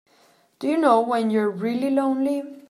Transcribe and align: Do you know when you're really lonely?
Do 0.57 0.67
you 0.67 0.77
know 0.79 0.99
when 1.01 1.29
you're 1.29 1.47
really 1.47 1.91
lonely? 1.91 2.41